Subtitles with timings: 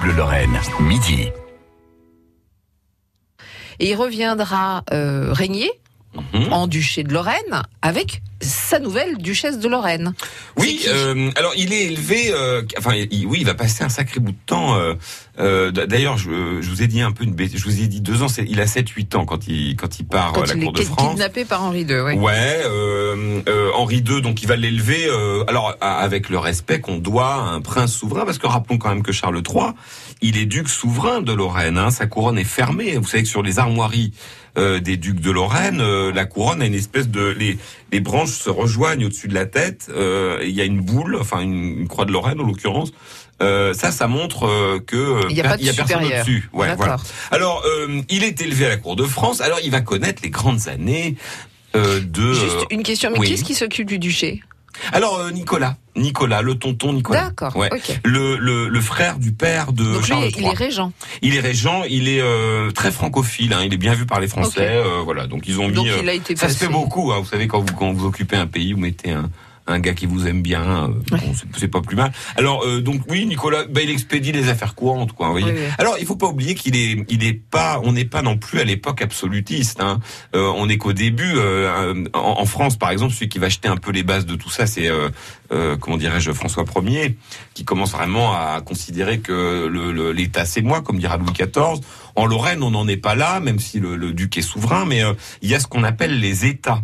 [0.00, 1.28] Bleu Lorraine, midi.
[3.78, 5.70] Et il reviendra euh, régner
[6.12, 6.52] Mhm.
[6.52, 10.12] en duché de Lorraine avec sa nouvelle duchesse de Lorraine.
[10.56, 14.18] Oui, euh, alors il est élevé, euh, enfin il- oui, il va passer un sacré
[14.18, 14.74] bout de temps.
[15.38, 18.00] euh, D'ailleurs, je, je vous ai dit un peu une bêtise, je vous ai dit
[18.00, 20.62] deux ans, il a 7-8 ans quand il quand il part Quand à la il
[20.64, 21.12] cour de est France.
[21.12, 22.14] kidnappé par Henri II, oui.
[22.14, 25.08] Ouais, euh, Henri II, donc il va l'élever,
[25.48, 29.02] alors avec le respect qu'on doit à un prince souverain, parce que rappelons quand même
[29.02, 29.72] que Charles III,
[30.22, 32.96] il est duc souverain de Lorraine, hein, sa couronne est fermée.
[32.96, 34.12] Vous savez que sur les armoiries
[34.58, 37.58] euh, des ducs de Lorraine, euh, la couronne a une espèce de les
[37.92, 39.88] les branches se rejoignent au-dessus de la tête.
[39.90, 42.92] euh, Il y a une boule, enfin une, une croix de Lorraine en l'occurrence.
[43.42, 46.20] Euh, ça, ça montre que Il y a pas de personne supérieur.
[46.20, 46.50] au-dessus.
[46.52, 46.96] Ouais, voilà.
[47.30, 49.40] Alors, euh, il est élevé à la cour de France.
[49.40, 51.14] Alors, il va connaître les grandes années
[51.74, 52.34] euh, de.
[52.34, 53.28] Juste une question, mais oui.
[53.28, 54.42] qui est-ce qui s'occupe du duché?
[54.92, 57.24] Alors, euh, Nicolas, Nicolas, le tonton Nicolas.
[57.28, 57.68] D'accord, Ouais.
[58.04, 60.46] Le, le, le frère du père de Donc lui, Charles il III.
[60.46, 60.92] est régent.
[61.22, 64.28] Il est régent, il est euh, très francophile, hein, il est bien vu par les
[64.28, 64.68] Français.
[64.68, 65.74] euh, voilà, donc ils ont mis.
[65.74, 68.06] Donc il a été ça se fait beaucoup, hein, vous savez, quand vous, quand vous
[68.06, 69.30] occupez un pays, vous mettez un,
[69.70, 72.12] un gars qui vous aime bien, euh, bon, c'est- pas plus mal.
[72.36, 75.26] Alors, euh, donc oui, Nicolas, bah, il expédie les affaires courantes, quoi.
[75.26, 75.46] Vous voyez.
[75.52, 75.72] Oui, oui.
[75.78, 78.60] Alors, il faut pas oublier qu'il est, il est pas, on n'est pas non plus
[78.60, 79.80] à l'époque absolutiste.
[79.80, 80.00] Hein.
[80.34, 81.32] Euh, on est qu'au début.
[81.36, 84.34] euh, en, en France, par exemple, celui qui va jeter un peu les bases de
[84.34, 85.08] tout ça, c'est euh,
[85.52, 87.16] euh, comment dirais-je, François Ier,
[87.54, 91.80] qui commence vraiment à considérer que le- le- l'État c'est moi, comme dira Louis XIV.
[92.16, 95.02] En Lorraine, on n'en est pas là, même si le, le duc est souverain, mais
[95.42, 96.82] il y a ce qu'on appelle les États.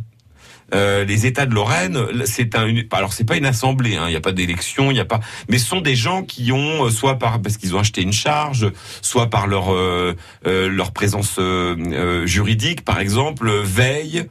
[0.74, 4.16] Euh, les États de Lorraine, c'est un, alors c'est pas une assemblée, hein, il n'y
[4.16, 6.90] a pas d'élection, il n'y a pas, mais ce sont des gens qui ont euh,
[6.90, 11.36] soit par parce qu'ils ont acheté une charge, soit par leur euh, euh, leur présence
[11.38, 14.26] euh, juridique, par exemple, veille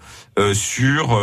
[0.53, 1.17] sur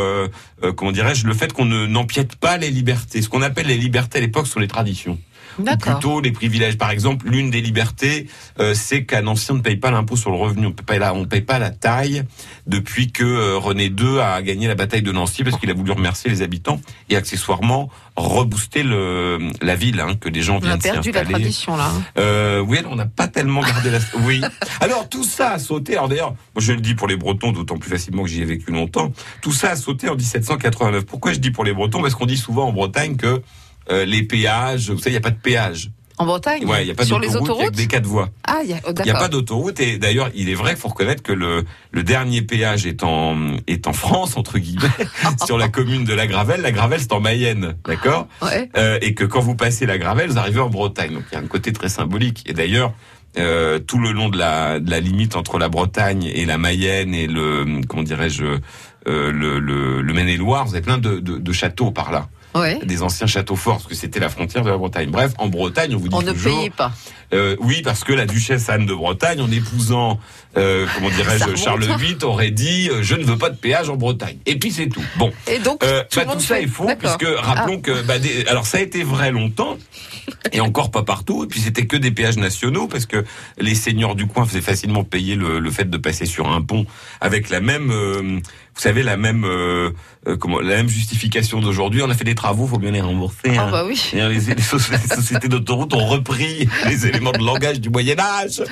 [0.77, 3.21] comment dirais-je le fait qu'on ne n'empiète pas les libertés.
[3.21, 5.19] Ce qu'on appelle les libertés à l'époque sont les traditions
[5.59, 6.79] ou plutôt les privilèges.
[6.79, 8.27] Par exemple, l'une des libertés,
[8.61, 10.67] euh, c'est qu'un ancien ne paye pas l'impôt sur le revenu.
[10.67, 12.25] On paye pas la, on paye pas la taille
[12.67, 15.93] depuis que euh, René II a gagné la bataille de Nancy parce qu'il a voulu
[15.93, 20.73] remercier les habitants et accessoirement rebooster le, la ville, hein, que les gens On viennent
[20.73, 21.33] a s'y perdu la installer.
[21.41, 21.87] tradition là.
[21.87, 22.03] hein.
[22.19, 23.99] Euh, oui, on n'a pas tellement gardé la.
[24.25, 24.43] Oui.
[24.81, 25.95] Alors tout ça a sauté.
[25.97, 28.45] Alors d'ailleurs, moi je le dis pour les Bretons, d'autant plus facilement que j'y ai
[28.45, 29.13] vécu longtemps.
[29.41, 31.05] Tout ça a sauté en 1789.
[31.07, 32.03] Pourquoi je dis pour les Bretons?
[32.03, 33.43] Parce qu'on dit souvent en Bretagne que
[33.91, 35.91] euh, les péages, vous savez, il n'y a pas de péage.
[36.19, 37.87] En Bretagne Ouais, il n'y a pas Sur les d'autoroute, il y a autoroutes des
[37.87, 38.29] quatre voies.
[38.47, 40.71] Ah, il y a, oh, Il n'y a pas d'autoroute et d'ailleurs, il est vrai
[40.73, 44.89] qu'il faut reconnaître que le, le dernier péage est en, est en France, entre guillemets,
[45.47, 46.61] sur la commune de la Gravelle.
[46.61, 48.69] La Gravelle, c'est en Mayenne, d'accord Ouais.
[48.77, 51.15] euh, et que quand vous passez la Gravelle, vous arrivez en Bretagne.
[51.15, 52.45] Donc il y a un côté très symbolique.
[52.47, 52.93] Et d'ailleurs,
[53.39, 57.15] euh, tout le long de la, de la limite entre la Bretagne et la Mayenne
[57.15, 61.53] et le comment dirais-je euh, le, le, le Maine-et-Loire, vous avez plein de, de, de
[61.53, 62.79] châteaux par là, Ouais.
[62.85, 65.11] des anciens châteaux forts, parce que c'était la frontière de la Bretagne.
[65.11, 66.93] Bref, en Bretagne, on vous dit On ne toujours, payait pas.
[67.33, 70.21] euh, oui, parce que la duchesse Anne de Bretagne, en épousant,
[70.59, 71.57] euh, comment dirais-je.
[71.57, 74.37] Charles VIII, aurait dit euh, je ne veux pas de péage en Bretagne.
[74.47, 75.03] Et puis c'est tout.
[75.17, 75.33] Bon.
[75.51, 78.45] Et donc, Euh, tout, bah, tout ça fait- est faux, puisque rappelons que bah, des-
[78.49, 79.79] alors ça a été vrai longtemps,
[80.53, 81.45] et encore pas partout.
[81.45, 83.25] Et puis c'était que des péages nationaux, parce que
[83.59, 86.85] les seigneurs du coin faisaient facilement payer le, le fait de passer sur un pont
[87.23, 88.21] avec la même, euh,
[88.75, 89.91] vous savez, la même, euh,
[90.29, 92.03] euh, comment, la même justification d'aujourd'hui.
[92.03, 93.53] On a fait des travaux, faut bien les rembourser.
[93.57, 93.71] Ah hein.
[93.71, 93.97] bah oui.
[93.97, 98.19] C'est-à-dire Les, les soci- les sociétés d'autoroute ont repris les éléments de langage du Moyen
[98.19, 98.63] Âge.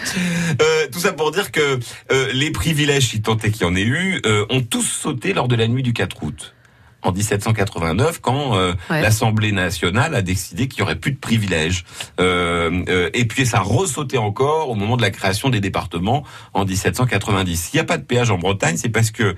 [0.61, 1.79] Euh, tout ça pour dire que
[2.13, 5.33] euh, les privilèges, si tant est qu'il y en ait eu, euh, ont tous sauté
[5.35, 6.55] lors de la nuit du 4 août.
[7.03, 9.01] En 1789, quand euh, Ouais.
[9.01, 11.85] l'Assemblée nationale a décidé qu'il y aurait plus de privilèges,
[12.21, 16.25] euh, euh, et puis ça a ressauté encore au moment de la création des départements
[16.53, 17.57] en 1790.
[17.57, 19.35] S'il n'y a pas de péage en Bretagne, c'est parce que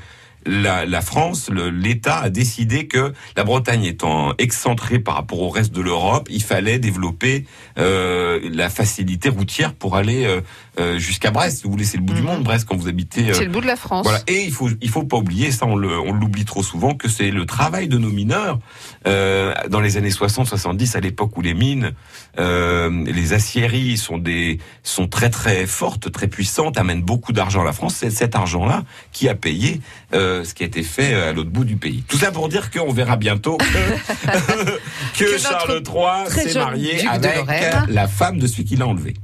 [0.47, 5.73] la, la France, l'État a décidé que la Bretagne étant excentrée par rapport au reste
[5.73, 7.45] de l'Europe, il fallait développer
[7.79, 10.41] euh, la facilité routière pour aller euh,
[10.81, 11.59] euh, jusqu'à Brest.
[11.59, 12.27] Si vous voulez, c'est le bout du Mhm.
[12.27, 13.33] monde, Brest, quand vous habitez.
[13.35, 14.05] C'est le bout de la France.
[14.05, 14.21] voilà.
[14.27, 17.47] Et il faut il faut pas oublier ça on l'oublie trop souvent que c'est le
[17.47, 18.59] travail de nos mineurs
[19.05, 21.93] dans les années 60 70 à l'époque où les mines
[22.39, 27.73] les aciéries sont des sont très très fortes très puissantes amènent beaucoup d'argent à la
[27.73, 29.81] France c'est cet argent là qui a payé
[30.15, 32.71] euh, ce qui a été fait à l'autre bout du pays tout ça pour dire
[32.71, 33.57] qu'on verra bientôt
[35.17, 37.45] que, que, Charles III s'est marié avec
[37.89, 39.15] la femme de celui qui l'a enlevé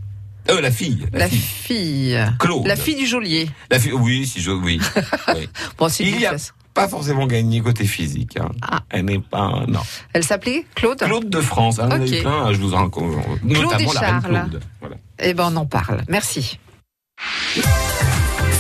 [0.50, 2.19] euh, la fille la, La fille fille.
[2.38, 3.50] Claude La fille du geôlier.
[3.70, 4.81] la fille oui si je oui,
[5.34, 5.49] oui.
[5.76, 6.37] Bon, une Il y a
[6.72, 8.37] pas forcément gagné côté physique.
[8.40, 8.50] Hein.
[8.62, 8.81] Ah.
[8.88, 9.81] Elle n'est pas non.
[10.12, 10.99] Elle s'appelait Claude?
[10.99, 12.08] Claude de France, hein, vous en Ok.
[12.08, 13.16] avez plein, je vous en raconte.
[13.43, 14.20] Notamment et la reine.
[14.22, 14.60] Claude.
[14.81, 14.96] Voilà.
[15.19, 16.02] Eh ben, on en parle.
[16.08, 16.58] Merci.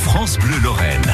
[0.02, 1.12] France Bleu Lorraine.